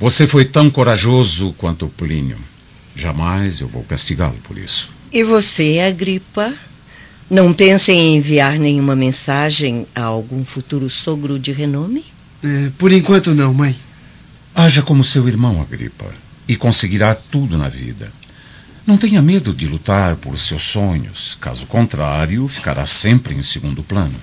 Você 0.00 0.26
foi 0.26 0.46
tão 0.46 0.70
corajoso 0.70 1.54
quanto 1.58 1.86
Plínio. 1.86 2.38
Jamais 2.96 3.60
eu 3.60 3.68
vou 3.68 3.84
castigá-lo 3.84 4.38
por 4.42 4.56
isso. 4.56 4.88
E 5.12 5.22
você, 5.22 5.78
Agripa? 5.78 6.54
Não 7.28 7.52
pensa 7.52 7.92
em 7.92 8.16
enviar 8.16 8.58
nenhuma 8.58 8.96
mensagem 8.96 9.86
a 9.94 10.02
algum 10.02 10.42
futuro 10.42 10.88
sogro 10.88 11.38
de 11.38 11.52
renome? 11.52 12.02
É, 12.42 12.70
por 12.78 12.90
enquanto 12.90 13.34
não, 13.34 13.52
mãe. 13.52 13.76
Haja 14.54 14.80
como 14.80 15.04
seu 15.04 15.28
irmão, 15.28 15.60
Agripa, 15.60 16.06
e 16.48 16.56
conseguirá 16.56 17.14
tudo 17.14 17.58
na 17.58 17.68
vida. 17.68 18.10
Não 18.86 18.96
tenha 18.96 19.20
medo 19.20 19.52
de 19.52 19.66
lutar 19.66 20.16
por 20.16 20.38
seus 20.38 20.62
sonhos. 20.62 21.36
Caso 21.42 21.66
contrário, 21.66 22.48
ficará 22.48 22.86
sempre 22.86 23.34
em 23.34 23.42
segundo 23.42 23.82
plano. 23.82 24.16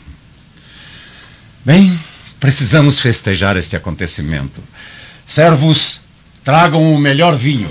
Bem, 1.64 1.98
precisamos 2.40 3.00
festejar 3.00 3.56
este 3.58 3.76
acontecimento. 3.76 4.62
Servos, 5.28 6.02
tragam 6.42 6.94
o 6.94 6.98
melhor 6.98 7.36
vinho. 7.36 7.70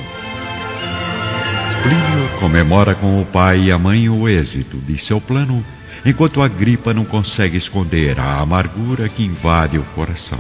Plínio 1.83 2.39
comemora 2.39 2.95
com 2.95 3.21
o 3.21 3.25
pai 3.25 3.63
e 3.63 3.73
a 3.73 3.79
mãe 3.79 4.11
o 4.11 4.29
êxito 4.29 4.77
de 4.77 4.99
seu 4.99 5.23
plano, 5.23 5.65
enquanto 6.05 6.43
a 6.43 6.49
gripa 6.49 6.93
não 6.93 7.07
consegue 7.07 7.57
esconder 7.57 8.21
a 8.21 8.41
amargura 8.41 9.09
que 9.09 9.25
invade 9.25 9.79
o 9.79 9.83
coração. 9.95 10.39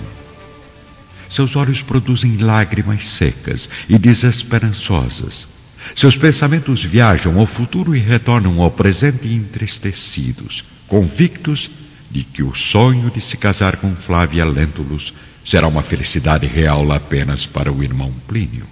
Seus 1.27 1.57
olhos 1.57 1.81
produzem 1.81 2.37
lágrimas 2.37 3.09
secas 3.09 3.71
e 3.89 3.99
desesperançosas. 3.99 5.49
Seus 5.95 6.17
pensamentos 6.17 6.85
viajam 6.85 7.41
ao 7.41 7.47
futuro 7.47 7.97
e 7.97 7.99
retornam 7.99 8.61
ao 8.61 8.71
presente 8.71 9.27
entristecidos, 9.27 10.67
convictos 10.87 11.71
de 12.11 12.23
que 12.25 12.43
o 12.43 12.55
sonho 12.55 13.11
de 13.11 13.23
se 13.23 13.39
casar 13.39 13.77
com 13.77 13.97
Flávia 13.97 14.45
Lentulus 14.45 15.15
será 15.47 15.69
uma 15.69 15.83
felicidade 15.83 16.47
real 16.47 16.91
apenas 16.91 17.47
para 17.47 17.73
o 17.73 17.83
irmão 17.83 18.13
Plínio. 18.27 18.67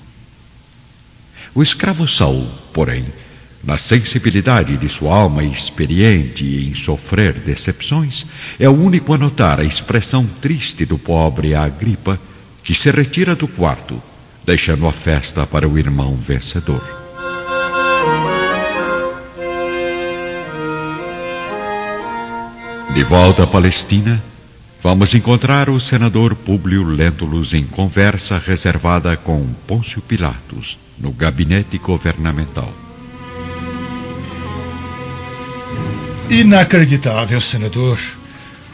O 1.55 1.63
escravo 1.63 2.09
Saul, 2.09 2.49
porém, 2.73 3.07
na 3.63 3.79
sensibilidade 3.79 4.77
de 4.77 4.89
sua 4.89 5.15
alma 5.15 5.45
experiente 5.45 6.45
em 6.45 6.75
sofrer 6.75 7.35
decepções, 7.35 8.27
é 8.59 8.69
o 8.69 8.73
único 8.73 9.15
a 9.15 9.19
notar 9.19 9.61
a 9.61 9.65
expressão 9.65 10.27
triste 10.43 10.85
do 10.85 10.99
pobre 10.99 11.55
Agripa, 11.55 12.21
que 12.65 12.75
se 12.75 12.91
retira 12.91 13.37
do 13.37 13.47
quarto, 13.47 14.03
deixando 14.45 14.87
a 14.87 14.93
festa 14.93 15.47
para 15.47 15.69
o 15.69 15.79
irmão 15.79 16.17
vencedor. 16.17 16.83
De 22.93 23.03
volta 23.05 23.45
à 23.45 23.47
Palestina, 23.47 24.23
vamos 24.85 25.15
encontrar 25.15 25.71
o 25.71 25.81
senador 25.81 26.37
Públio 26.37 26.85
Lentulus 26.85 27.55
em 27.55 27.65
conversa 27.65 28.39
reservada 28.39 29.17
com 29.17 29.43
Pôncio 29.67 30.03
Pilatos, 30.03 30.77
no 30.99 31.11
gabinete 31.11 31.79
governamental. 31.79 32.71
Inacreditável, 36.29 37.41
senador. 37.41 37.99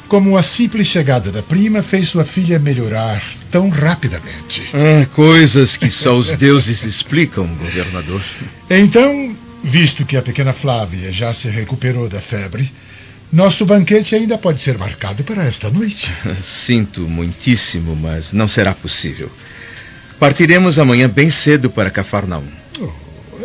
Como 0.09 0.37
a 0.37 0.43
simples 0.43 0.89
chegada 0.89 1.31
da 1.31 1.45
prima 1.45 1.81
fez 1.81 2.09
sua 2.09 2.25
filha 2.25 2.59
melhorar 2.59 3.23
tão 3.49 3.69
rapidamente. 3.69 4.69
Ah, 4.75 5.07
coisas 5.15 5.77
que 5.77 5.89
só 5.89 6.17
os 6.17 6.33
deuses 6.33 6.83
explicam, 6.83 7.47
governador. 7.55 8.21
Então, 8.69 9.37
visto 9.63 10.05
que 10.05 10.17
a 10.17 10.23
pequena 10.23 10.53
Flávia 10.53 11.13
já 11.13 11.33
se 11.33 11.49
recuperou 11.49 12.09
da 12.09 12.21
febre, 12.21 12.69
Nosso 13.33 13.65
banquete 13.65 14.17
ainda 14.17 14.37
pode 14.37 14.61
ser 14.61 14.77
marcado 14.77 15.23
para 15.23 15.45
esta 15.45 15.71
noite. 15.71 16.13
Sinto 16.43 17.03
muitíssimo, 17.03 17.95
mas 17.95 18.33
não 18.33 18.49
será 18.49 18.75
possível. 18.75 19.31
Partiremos 20.19 20.79
amanhã 20.79 21.09
bem 21.09 21.31
cedo 21.31 21.71
para 21.71 21.91
Cafarnaum. 21.91 22.49
Oh, 22.81 22.91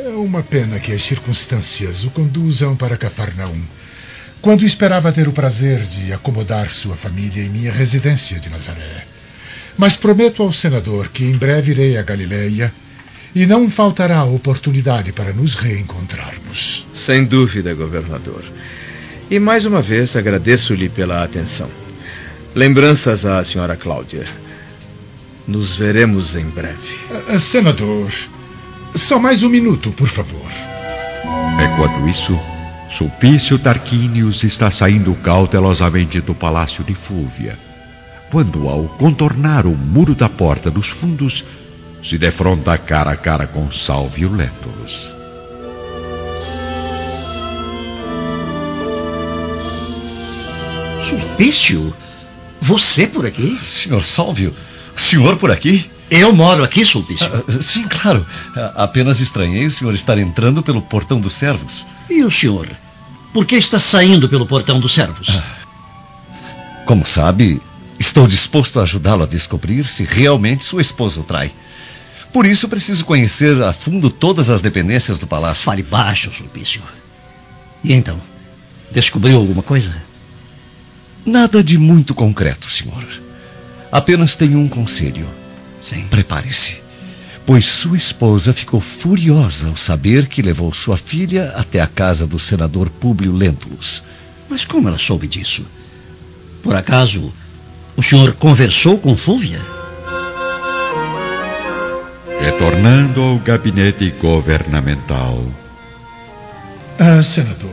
é 0.01 0.09
uma 0.09 0.41
pena 0.41 0.79
que 0.79 0.91
as 0.91 1.03
circunstâncias 1.03 2.03
o 2.03 2.09
conduzam 2.09 2.75
para 2.75 2.97
Cafarnaum. 2.97 3.61
Quando 4.41 4.65
esperava 4.65 5.11
ter 5.11 5.27
o 5.27 5.31
prazer 5.31 5.81
de 5.85 6.11
acomodar 6.11 6.71
sua 6.71 6.95
família 6.95 7.43
em 7.43 7.49
minha 7.49 7.71
residência 7.71 8.39
de 8.39 8.49
Nazaré. 8.49 9.05
Mas 9.77 9.95
prometo 9.95 10.41
ao 10.41 10.51
senador 10.51 11.09
que 11.09 11.23
em 11.25 11.37
breve 11.37 11.71
irei 11.71 11.97
a 11.97 12.01
Galileia 12.01 12.73
e 13.35 13.45
não 13.45 13.69
faltará 13.69 14.23
oportunidade 14.23 15.11
para 15.11 15.31
nos 15.31 15.55
reencontrarmos. 15.55 16.85
Sem 16.93 17.23
dúvida, 17.23 17.73
governador. 17.73 18.43
E 19.29 19.39
mais 19.39 19.65
uma 19.65 19.81
vez 19.81 20.15
agradeço-lhe 20.15 20.87
pela 20.87 21.23
atenção. 21.23 21.69
Lembranças 22.53 23.25
à 23.25 23.43
senhora 23.43 23.75
Cláudia. 23.75 24.25
Nos 25.47 25.75
veremos 25.75 26.35
em 26.35 26.45
breve. 26.45 26.95
Uh, 27.27 27.39
senador, 27.39 28.11
só 28.95 29.17
mais 29.19 29.41
um 29.41 29.49
minuto, 29.49 29.91
por 29.91 30.07
favor. 30.07 30.51
Enquanto 31.59 32.07
isso, 32.07 32.39
Sulpício 32.91 33.57
Tarquinius 33.57 34.43
está 34.43 34.69
saindo 34.69 35.13
cautelosamente 35.15 36.21
do 36.21 36.35
palácio 36.35 36.83
de 36.83 36.93
Fúvia, 36.93 37.57
quando, 38.29 38.69
ao 38.69 38.83
contornar 38.83 39.65
o 39.65 39.75
muro 39.75 40.13
da 40.13 40.29
porta 40.29 40.69
dos 40.69 40.87
fundos, 40.87 41.43
se 42.03 42.17
defronta 42.17 42.77
cara 42.77 43.11
a 43.11 43.17
cara 43.17 43.47
com 43.47 43.71
Salvio 43.71 44.31
Lentulus. 44.31 45.24
Sulpício? 51.35 51.93
Você 52.61 53.05
por 53.05 53.25
aqui? 53.25 53.59
Senhor 53.61 54.01
Salvio, 54.05 54.55
o 54.95 54.99
senhor 54.99 55.35
por 55.35 55.51
aqui? 55.51 55.85
Eu 56.09 56.33
moro 56.33 56.63
aqui, 56.63 56.85
Sulpício. 56.85 57.27
Uh, 57.27 57.61
sim, 57.61 57.83
claro. 57.89 58.25
Uh, 58.55 58.71
apenas 58.75 59.19
estranhei 59.19 59.65
o 59.65 59.71
senhor 59.71 59.93
estar 59.93 60.17
entrando 60.17 60.63
pelo 60.63 60.81
portão 60.81 61.19
dos 61.19 61.33
servos. 61.33 61.85
E 62.09 62.23
o 62.23 62.31
senhor? 62.31 62.69
Por 63.33 63.45
que 63.45 63.55
está 63.57 63.77
saindo 63.77 64.29
pelo 64.29 64.45
portão 64.45 64.79
dos 64.79 64.93
servos? 64.93 65.27
Uh, 65.27 65.43
como 66.85 67.05
sabe, 67.05 67.61
estou 67.99 68.27
disposto 68.27 68.79
a 68.79 68.83
ajudá-lo 68.83 69.23
a 69.23 69.27
descobrir 69.27 69.87
se 69.87 70.05
realmente 70.05 70.63
sua 70.63 70.81
esposa 70.81 71.19
o 71.19 71.23
trai. 71.23 71.51
Por 72.31 72.45
isso 72.45 72.69
preciso 72.69 73.03
conhecer 73.03 73.61
a 73.61 73.73
fundo 73.73 74.09
todas 74.09 74.49
as 74.49 74.61
dependências 74.61 75.19
do 75.19 75.27
palácio. 75.27 75.65
Fale 75.65 75.83
baixo, 75.83 76.31
Sulpício. 76.33 76.81
E 77.83 77.91
então? 77.91 78.21
Descobriu 78.89 79.35
alguma 79.35 79.61
coisa? 79.61 79.93
Nada 81.25 81.63
de 81.63 81.77
muito 81.77 82.13
concreto, 82.13 82.69
senhor. 82.69 83.03
Apenas 83.91 84.35
tenho 84.35 84.59
um 84.59 84.67
conselho. 84.67 85.27
Sim. 85.81 86.05
Prepare-se, 86.09 86.77
pois 87.45 87.65
sua 87.65 87.97
esposa 87.97 88.53
ficou 88.53 88.79
furiosa 88.81 89.67
ao 89.67 89.77
saber 89.77 90.27
que 90.27 90.41
levou 90.41 90.73
sua 90.73 90.97
filha 90.97 91.53
até 91.55 91.79
a 91.79 91.87
casa 91.87 92.27
do 92.27 92.39
senador 92.39 92.89
Públio 92.89 93.31
Lentulus. 93.31 94.03
Mas 94.49 94.65
como 94.65 94.87
ela 94.87 94.97
soube 94.99 95.27
disso? 95.27 95.65
Por 96.61 96.75
acaso, 96.75 97.31
o 97.95 98.03
senhor 98.03 98.33
conversou 98.33 98.97
com 98.97 99.15
Fúvia? 99.15 99.61
Retornando 102.39 103.21
ao 103.21 103.39
gabinete 103.39 104.09
governamental. 104.19 105.43
Ah, 106.99 107.21
senador, 107.21 107.71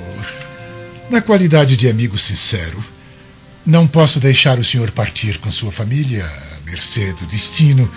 na 1.11 1.21
qualidade 1.21 1.77
de 1.77 1.89
amigo 1.89 2.19
sincero, 2.19 2.83
não 3.65 3.87
posso 3.87 4.19
deixar 4.19 4.59
o 4.59 4.65
senhor 4.65 4.91
partir 4.91 5.39
com 5.39 5.51
sua 5.51 5.71
família, 5.71 6.25
à 6.25 6.69
mercê 6.69 7.13
do 7.13 7.27
destino, 7.27 7.91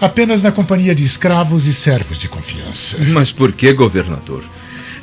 apenas 0.00 0.42
na 0.42 0.50
companhia 0.50 0.94
de 0.94 1.04
escravos 1.04 1.66
e 1.66 1.74
servos 1.74 2.18
de 2.18 2.28
confiança. 2.28 2.96
Mas 2.98 3.30
por 3.30 3.52
que, 3.52 3.72
governador? 3.72 4.44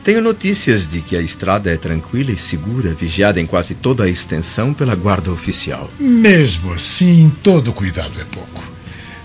Tenho 0.04 0.22
notícias 0.22 0.88
de 0.88 1.02
que 1.02 1.18
a 1.18 1.22
estrada 1.22 1.70
é 1.70 1.76
tranquila 1.76 2.32
e 2.32 2.38
segura, 2.38 2.94
vigiada 2.94 3.42
em 3.42 3.46
quase 3.46 3.76
toda 3.76 4.06
a 4.06 4.10
extensão 4.10 4.74
pela 4.74 4.96
guarda 4.96 5.32
oficial. 5.32 5.92
Mesmo 6.00 6.72
assim, 6.74 7.32
todo 7.44 7.74
cuidado 7.74 8.20
é 8.20 8.24
pouco. 8.24 8.64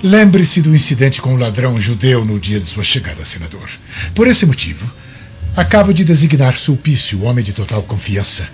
Lembre-se 0.03 0.61
do 0.61 0.75
incidente 0.75 1.23
com 1.23 1.35
o 1.35 1.39
ladrão 1.39 1.79
judeu 1.79 2.25
no 2.25 2.41
dia 2.41 2.59
de 2.59 2.67
sua 2.67 2.83
chegada, 2.83 3.25
senador. 3.25 3.71
Por 4.13 4.27
esse 4.27 4.45
motivo, 4.45 4.91
acabo 5.57 5.95
de 5.95 6.05
designar 6.05 6.57
Sulpício, 6.57 7.23
homem 7.23 7.45
de 7.45 7.53
total 7.53 7.85
confiança, 7.85 8.49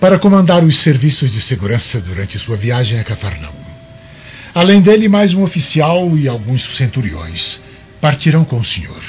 para 0.00 0.18
comandar 0.18 0.64
os 0.64 0.78
serviços 0.78 1.30
de 1.30 1.40
segurança 1.40 2.00
durante 2.00 2.38
sua 2.38 2.56
viagem 2.56 2.98
a 2.98 3.04
Cafarnaum. 3.04 3.52
Além 4.54 4.80
dele, 4.80 5.08
mais 5.08 5.34
um 5.34 5.42
oficial 5.42 6.16
e 6.16 6.26
alguns 6.26 6.74
centuriões 6.74 7.60
partirão 8.00 8.44
com 8.44 8.58
o 8.58 8.64
senhor, 8.64 9.02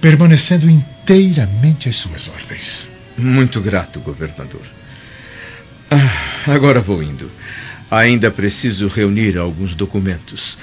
permanecendo 0.00 0.68
inteiramente 0.68 1.88
às 1.88 1.96
suas 1.96 2.28
ordens. 2.28 2.86
Muito 3.16 3.60
grato, 3.60 4.00
governador. 4.00 4.62
Ah, 5.90 6.52
agora 6.52 6.80
vou 6.80 7.02
indo. 7.02 7.30
Ainda 7.90 8.30
preciso 8.30 8.88
reunir 8.88 9.38
alguns 9.38 9.74
documentos. 9.74 10.58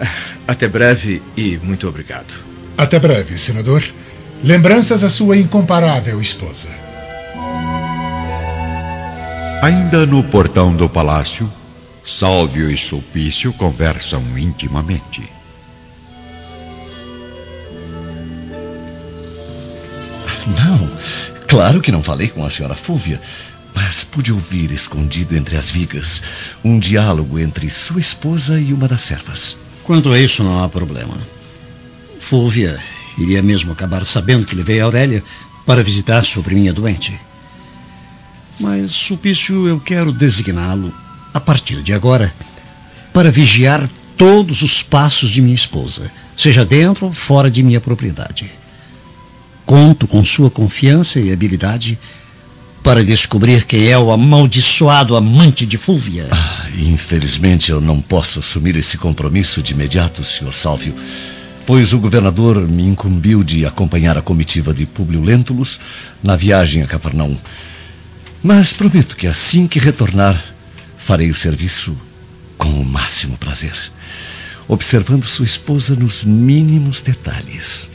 Ah, 0.00 0.08
até 0.48 0.66
breve 0.66 1.22
e 1.36 1.58
muito 1.58 1.86
obrigado. 1.86 2.34
Até 2.76 2.98
breve, 2.98 3.38
senador. 3.38 3.82
Lembranças 4.42 5.04
à 5.04 5.10
sua 5.10 5.36
incomparável 5.36 6.20
esposa. 6.20 6.68
Ainda 9.62 10.06
no 10.06 10.22
portão 10.22 10.74
do 10.74 10.88
palácio, 10.88 11.50
Sálvio 12.04 12.70
e 12.70 12.76
Sulpício 12.76 13.52
conversam 13.54 14.22
intimamente. 14.38 15.28
Não, 20.46 20.88
claro 21.48 21.80
que 21.80 21.90
não 21.90 22.02
falei 22.02 22.28
com 22.28 22.44
a 22.44 22.50
senhora 22.50 22.76
Fúvia, 22.76 23.20
mas 23.74 24.04
pude 24.04 24.32
ouvir 24.32 24.70
escondido 24.70 25.34
entre 25.34 25.56
as 25.56 25.70
vigas 25.70 26.22
um 26.62 26.78
diálogo 26.78 27.38
entre 27.38 27.68
sua 27.70 28.00
esposa 28.00 28.60
e 28.60 28.72
uma 28.72 28.86
das 28.86 29.02
servas. 29.02 29.56
Quanto 29.82 30.12
a 30.12 30.18
isso, 30.18 30.44
não 30.44 30.62
há 30.62 30.68
problema. 30.68 31.16
Fúvia 32.20 32.78
iria 33.18 33.42
mesmo 33.42 33.72
acabar 33.72 34.04
sabendo 34.04 34.46
que 34.46 34.54
levei 34.54 34.80
a 34.80 34.84
Aurélia 34.84 35.24
para 35.64 35.82
visitar 35.82 36.24
sua 36.24 36.42
priminha 36.42 36.72
doente. 36.72 37.18
Mas, 38.58 38.92
Sulpício, 38.92 39.68
eu 39.68 39.78
quero 39.78 40.12
designá-lo, 40.12 40.92
a 41.32 41.40
partir 41.40 41.82
de 41.82 41.92
agora, 41.92 42.32
para 43.12 43.30
vigiar 43.30 43.88
todos 44.16 44.62
os 44.62 44.82
passos 44.82 45.30
de 45.30 45.40
minha 45.40 45.54
esposa, 45.54 46.10
seja 46.36 46.64
dentro 46.64 47.06
ou 47.06 47.12
fora 47.12 47.50
de 47.50 47.62
minha 47.62 47.80
propriedade. 47.80 48.50
Conto 49.64 50.06
com 50.06 50.24
sua 50.24 50.50
confiança 50.50 51.20
e 51.20 51.32
habilidade 51.32 51.98
para 52.82 53.04
descobrir 53.04 53.64
quem 53.64 53.88
é 53.88 53.98
o 53.98 54.12
amaldiçoado 54.12 55.16
amante 55.16 55.66
de 55.66 55.76
Fúvia. 55.76 56.28
Ah, 56.30 56.68
infelizmente 56.78 57.70
eu 57.72 57.80
não 57.80 58.00
posso 58.00 58.38
assumir 58.38 58.76
esse 58.76 58.96
compromisso 58.96 59.60
de 59.60 59.72
imediato, 59.72 60.22
Sr. 60.24 60.54
Sálvio, 60.54 60.94
pois 61.66 61.92
o 61.92 61.98
governador 61.98 62.60
me 62.60 62.84
incumbiu 62.84 63.42
de 63.42 63.66
acompanhar 63.66 64.16
a 64.16 64.22
comitiva 64.22 64.72
de 64.72 64.86
Públio 64.86 65.20
Lentulus 65.20 65.80
na 66.22 66.36
viagem 66.36 66.80
a 66.80 66.86
Capernaum. 66.86 67.36
Mas 68.46 68.72
prometo 68.72 69.16
que 69.16 69.26
assim 69.26 69.66
que 69.66 69.80
retornar, 69.80 70.40
farei 70.98 71.30
o 71.30 71.34
serviço 71.34 71.96
com 72.56 72.68
o 72.80 72.84
máximo 72.84 73.36
prazer, 73.36 73.74
observando 74.68 75.24
sua 75.24 75.44
esposa 75.44 75.96
nos 75.96 76.22
mínimos 76.22 77.02
detalhes, 77.02 77.90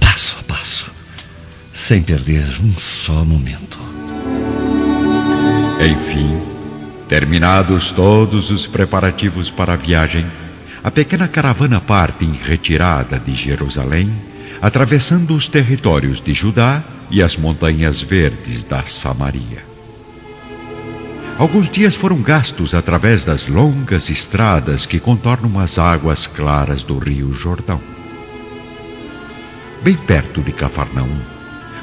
passo 0.00 0.36
a 0.40 0.42
passo, 0.42 0.90
sem 1.72 2.02
perder 2.02 2.42
um 2.60 2.76
só 2.80 3.24
momento. 3.24 3.78
Enfim, 5.80 6.36
terminados 7.08 7.92
todos 7.92 8.50
os 8.50 8.66
preparativos 8.66 9.50
para 9.50 9.74
a 9.74 9.76
viagem, 9.76 10.26
a 10.82 10.90
pequena 10.90 11.28
caravana 11.28 11.80
parte 11.80 12.24
em 12.24 12.32
retirada 12.32 13.20
de 13.20 13.36
Jerusalém, 13.36 14.12
atravessando 14.60 15.32
os 15.32 15.46
territórios 15.46 16.20
de 16.20 16.34
Judá 16.34 16.82
e 17.08 17.22
as 17.22 17.36
montanhas 17.36 18.00
verdes 18.00 18.64
da 18.64 18.82
Samaria. 18.82 19.70
Alguns 21.38 21.68
dias 21.68 21.94
foram 21.94 22.20
gastos 22.22 22.74
através 22.74 23.24
das 23.24 23.48
longas 23.48 24.10
estradas 24.10 24.86
que 24.86 25.00
contornam 25.00 25.58
as 25.58 25.78
águas 25.78 26.26
claras 26.26 26.82
do 26.82 26.98
rio 26.98 27.32
Jordão. 27.32 27.80
Bem 29.82 29.96
perto 29.96 30.40
de 30.40 30.52
Cafarnaum, 30.52 31.18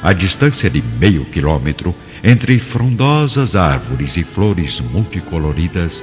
a 0.02 0.12
distância 0.12 0.70
de 0.70 0.80
meio 0.80 1.24
quilômetro, 1.26 1.94
entre 2.24 2.58
frondosas 2.58 3.54
árvores 3.56 4.16
e 4.16 4.24
flores 4.24 4.80
multicoloridas, 4.80 6.02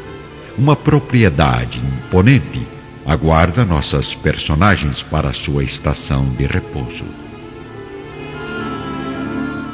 uma 0.57 0.75
propriedade 0.75 1.79
imponente 1.79 2.61
aguarda 3.05 3.63
nossas 3.63 4.13
personagens 4.13 5.01
para 5.01 5.33
sua 5.33 5.63
estação 5.63 6.29
de 6.37 6.45
repouso. 6.45 7.05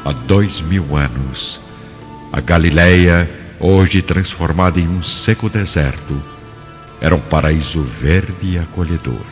Há 0.05 0.13
dois 0.27 0.61
mil 0.61 0.95
anos, 0.95 1.59
A 2.31 2.39
Galileia, 2.39 3.29
hoje 3.63 4.01
transformada 4.01 4.77
em 4.77 4.87
um 4.87 5.01
seco 5.01 5.49
deserto, 5.49 6.21
era 6.99 7.15
um 7.15 7.19
paraíso 7.19 7.81
verde 7.81 8.35
e 8.43 8.57
acolhedor. 8.57 9.25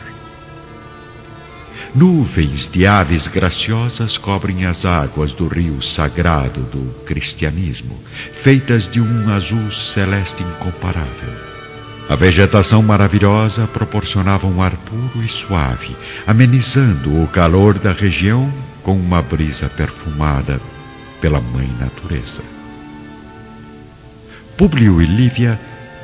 Nuvens 1.94 2.66
de 2.68 2.86
aves 2.86 3.28
graciosas 3.28 4.16
cobrem 4.16 4.64
as 4.64 4.86
águas 4.86 5.34
do 5.34 5.46
rio 5.46 5.82
sagrado 5.82 6.62
do 6.62 7.04
cristianismo, 7.04 8.02
feitas 8.42 8.90
de 8.90 8.98
um 8.98 9.30
azul 9.30 9.70
celeste 9.70 10.42
incomparável. 10.42 11.34
A 12.08 12.16
vegetação 12.16 12.82
maravilhosa 12.82 13.66
proporcionava 13.66 14.46
um 14.46 14.62
ar 14.62 14.74
puro 14.76 15.22
e 15.22 15.28
suave, 15.28 15.94
amenizando 16.26 17.22
o 17.22 17.26
calor 17.26 17.78
da 17.78 17.92
região 17.92 18.50
com 18.82 18.96
uma 18.96 19.20
brisa 19.20 19.68
perfumada 19.68 20.58
pela 21.20 21.40
Mãe 21.40 21.70
Natureza. 21.78 22.61
Públio 24.56 25.00
e 25.00 25.06
Lívia 25.06 25.58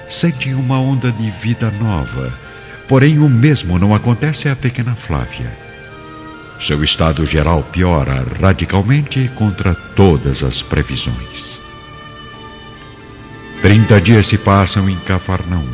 sentem 0.08 0.54
uma 0.54 0.80
onda 0.80 1.12
de 1.12 1.30
vida 1.30 1.70
nova, 1.70 2.32
porém 2.88 3.18
o 3.18 3.28
mesmo 3.28 3.78
não 3.78 3.94
acontece 3.94 4.48
à 4.48 4.56
pequena 4.56 4.94
Flávia. 4.94 5.50
Seu 6.60 6.82
estado 6.82 7.24
geral 7.24 7.62
piora 7.62 8.26
radicalmente 8.40 9.30
contra 9.36 9.74
todas 9.74 10.42
as 10.42 10.62
previsões. 10.62 11.60
Trinta 13.62 14.00
dias 14.00 14.26
se 14.26 14.38
passam 14.38 14.88
em 14.88 14.96
Cafarnaum. 14.96 15.68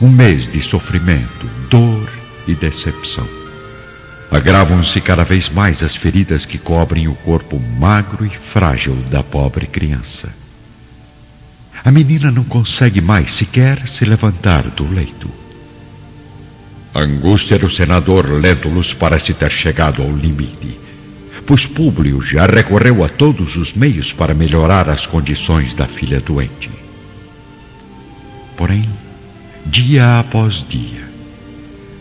Um 0.00 0.08
mês 0.08 0.48
de 0.48 0.60
sofrimento, 0.60 1.46
dor 1.68 2.10
e 2.46 2.54
decepção. 2.54 3.28
Agravam-se 4.30 5.00
cada 5.00 5.22
vez 5.22 5.48
mais 5.48 5.82
as 5.82 5.94
feridas 5.94 6.44
que 6.44 6.58
cobrem 6.58 7.06
o 7.06 7.14
corpo 7.14 7.60
magro 7.60 8.26
e 8.26 8.30
frágil 8.30 8.96
da 9.10 9.22
pobre 9.22 9.66
criança. 9.66 10.43
A 11.84 11.90
menina 11.92 12.30
não 12.30 12.44
consegue 12.44 13.02
mais 13.02 13.34
sequer 13.34 13.86
se 13.86 14.06
levantar 14.06 14.62
do 14.70 14.90
leito. 14.90 15.28
A 16.94 17.00
angústia 17.00 17.58
do 17.58 17.68
senador 17.68 18.26
Lentulus 18.26 18.94
parece 18.94 19.34
ter 19.34 19.50
chegado 19.50 20.00
ao 20.00 20.10
limite, 20.10 20.80
pois 21.46 21.66
Públio 21.66 22.22
já 22.22 22.46
recorreu 22.46 23.04
a 23.04 23.08
todos 23.10 23.56
os 23.56 23.74
meios 23.74 24.12
para 24.12 24.32
melhorar 24.32 24.88
as 24.88 25.06
condições 25.06 25.74
da 25.74 25.86
filha 25.86 26.20
doente. 26.20 26.70
Porém, 28.56 28.88
dia 29.66 30.20
após 30.20 30.64
dia, 30.66 31.02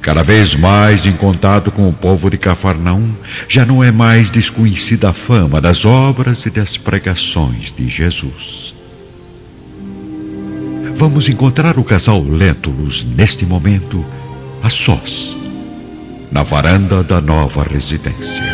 cada 0.01 0.23
vez 0.23 0.55
mais 0.55 1.05
em 1.05 1.13
contato 1.13 1.71
com 1.71 1.89
o 1.89 1.93
povo 1.93 2.29
de 2.29 2.37
Cafarnaum, 2.37 3.11
já 3.49 3.65
não 3.65 3.83
é 3.83 3.91
mais 3.91 4.31
desconhecida 4.31 5.09
a 5.09 5.13
fama 5.13 5.59
das 5.59 5.83
obras 5.83 6.45
e 6.45 6.49
das 6.49 6.77
pregações 6.77 7.73
de 7.75 7.89
Jesus. 7.89 8.72
Vamos 11.03 11.27
encontrar 11.27 11.77
o 11.77 11.83
casal 11.83 12.23
Lentulus 12.23 13.03
neste 13.03 13.45
momento 13.45 14.05
a 14.63 14.69
sós, 14.69 15.35
na 16.31 16.43
varanda 16.43 17.03
da 17.03 17.19
nova 17.19 17.61
residência. 17.61 18.45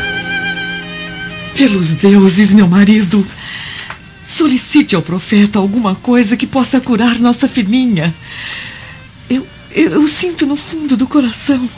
Pelos 1.56 1.92
deuses, 1.92 2.50
meu 2.50 2.68
marido, 2.68 3.24
solicite 4.26 4.96
ao 4.96 5.04
profeta 5.04 5.60
alguma 5.60 5.94
coisa 5.94 6.36
que 6.36 6.48
possa 6.48 6.82
curar 6.82 7.20
nossa 7.20 7.48
filhinha. 7.48 8.12
Eu, 9.30 9.46
eu, 9.70 9.92
eu 9.92 10.08
sinto 10.08 10.48
no 10.48 10.56
fundo 10.56 10.98
do 10.98 11.06
coração 11.06 11.70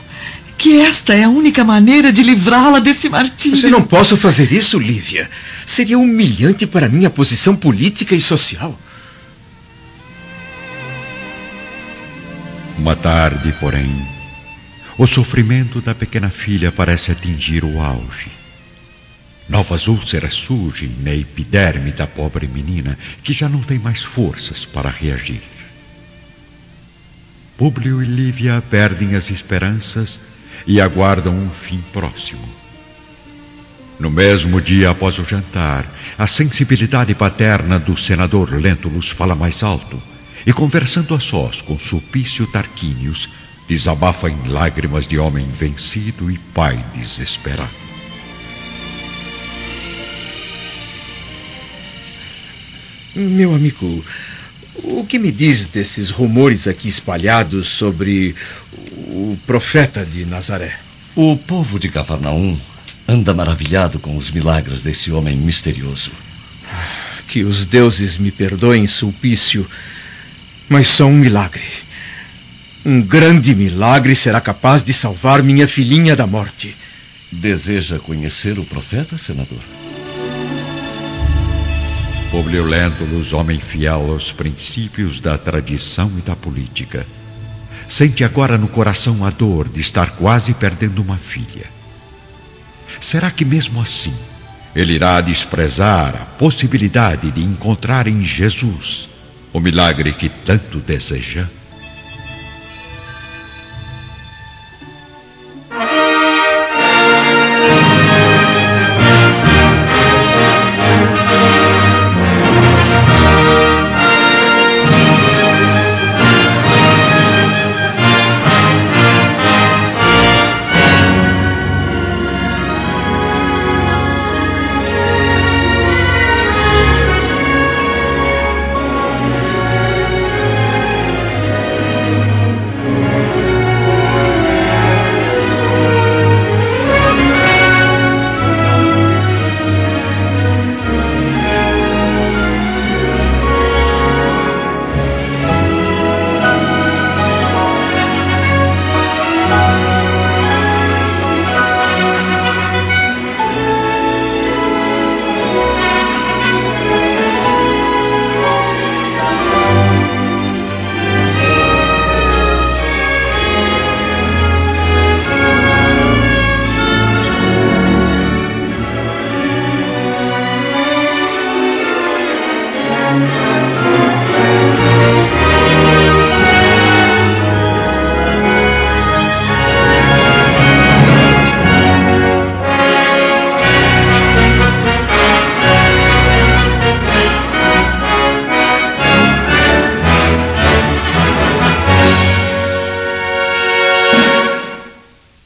que 0.57 0.79
esta 0.79 1.13
é 1.13 1.25
a 1.25 1.29
única 1.29 1.65
maneira 1.65 2.13
de 2.13 2.23
livrá-la 2.23 2.79
desse 2.79 3.09
martírio. 3.09 3.65
Eu 3.65 3.71
não 3.71 3.83
posso 3.83 4.15
fazer 4.15 4.53
isso, 4.53 4.79
Lívia. 4.79 5.29
Seria 5.65 5.99
humilhante 5.99 6.65
para 6.65 6.87
minha 6.87 7.09
posição 7.09 7.57
política 7.57 8.15
e 8.15 8.21
social. 8.21 8.79
Uma 12.81 12.95
tarde, 12.95 13.53
porém, 13.59 13.95
o 14.97 15.05
sofrimento 15.05 15.79
da 15.79 15.93
pequena 15.93 16.31
filha 16.31 16.71
parece 16.71 17.11
atingir 17.11 17.63
o 17.63 17.79
auge. 17.79 18.31
Novas 19.47 19.87
úlceras 19.87 20.33
surgem 20.33 20.89
na 20.99 21.13
epiderme 21.13 21.91
da 21.91 22.07
pobre 22.07 22.47
menina, 22.47 22.97
que 23.21 23.33
já 23.33 23.47
não 23.47 23.61
tem 23.61 23.77
mais 23.77 24.01
forças 24.01 24.65
para 24.65 24.89
reagir. 24.89 25.43
Públio 27.55 28.01
e 28.01 28.05
Lívia 28.07 28.63
perdem 28.67 29.13
as 29.13 29.29
esperanças 29.29 30.19
e 30.65 30.81
aguardam 30.81 31.37
um 31.37 31.51
fim 31.51 31.83
próximo. 31.93 32.49
No 33.99 34.09
mesmo 34.09 34.59
dia 34.59 34.89
após 34.89 35.19
o 35.19 35.23
jantar, 35.23 35.85
a 36.17 36.25
sensibilidade 36.25 37.13
paterna 37.13 37.77
do 37.77 37.95
senador 37.95 38.51
Lentulus 38.51 39.11
fala 39.11 39.35
mais 39.35 39.61
alto 39.61 40.01
e, 40.45 40.53
conversando 40.53 41.13
a 41.13 41.19
sós 41.19 41.61
com 41.61 41.77
Sulpício 41.77 42.47
Tarquínios, 42.47 43.29
desabafa 43.67 44.29
em 44.29 44.47
lágrimas 44.47 45.07
de 45.07 45.17
homem 45.17 45.47
vencido 45.49 46.29
e 46.31 46.37
pai 46.37 46.83
desesperado. 46.93 47.81
Meu 53.15 53.53
amigo, 53.53 54.03
o 54.83 55.05
que 55.05 55.19
me 55.19 55.31
diz 55.31 55.65
desses 55.65 56.09
rumores 56.09 56.67
aqui 56.67 56.87
espalhados 56.87 57.67
sobre 57.67 58.35
o 58.73 59.37
profeta 59.45 60.05
de 60.05 60.25
Nazaré? 60.25 60.77
O 61.15 61.35
povo 61.35 61.77
de 61.77 61.89
Cafarnaum 61.89 62.57
anda 63.07 63.33
maravilhado 63.33 63.99
com 63.99 64.15
os 64.15 64.31
milagres 64.31 64.79
desse 64.79 65.11
homem 65.11 65.35
misterioso. 65.35 66.11
Que 67.27 67.43
os 67.43 67.65
deuses 67.65 68.17
me 68.17 68.31
perdoem, 68.31 68.87
Sulpício, 68.87 69.67
mas 70.71 70.87
são 70.87 71.11
um 71.11 71.17
milagre. 71.17 71.65
Um 72.85 73.01
grande 73.01 73.53
milagre 73.53 74.15
será 74.15 74.39
capaz 74.39 74.81
de 74.81 74.93
salvar 74.93 75.43
minha 75.43 75.67
filhinha 75.67 76.15
da 76.15 76.25
morte. 76.25 76.73
Deseja 77.29 77.99
conhecer 77.99 78.57
o 78.57 78.63
profeta, 78.63 79.17
senador? 79.17 79.59
Publio 82.31 82.63
Lentulus, 82.63 83.33
homem 83.33 83.59
fiel 83.59 84.11
aos 84.11 84.31
princípios 84.31 85.19
da 85.19 85.37
tradição 85.37 86.09
e 86.17 86.21
da 86.21 86.37
política, 86.37 87.05
sente 87.89 88.23
agora 88.23 88.57
no 88.57 88.69
coração 88.69 89.25
a 89.25 89.29
dor 89.29 89.67
de 89.67 89.81
estar 89.81 90.11
quase 90.11 90.53
perdendo 90.53 91.01
uma 91.01 91.17
filha. 91.17 91.65
Será 93.01 93.29
que 93.29 93.43
mesmo 93.43 93.81
assim 93.81 94.13
ele 94.73 94.93
irá 94.93 95.19
desprezar 95.19 96.15
a 96.15 96.25
possibilidade 96.37 97.29
de 97.29 97.43
encontrar 97.43 98.07
em 98.07 98.23
Jesus 98.23 99.11
o 99.53 99.59
milagre 99.59 100.13
que 100.13 100.29
tanto 100.29 100.79
deseja? 100.79 101.47